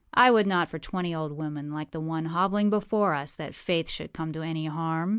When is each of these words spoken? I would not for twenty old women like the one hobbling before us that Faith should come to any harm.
I 0.15 0.31
would 0.31 0.47
not 0.47 0.67
for 0.67 0.79
twenty 0.79 1.13
old 1.13 1.31
women 1.31 1.71
like 1.71 1.91
the 1.91 1.99
one 1.99 2.25
hobbling 2.25 2.71
before 2.71 3.13
us 3.13 3.33
that 3.35 3.53
Faith 3.53 3.87
should 3.87 4.13
come 4.13 4.33
to 4.33 4.41
any 4.41 4.65
harm. 4.65 5.09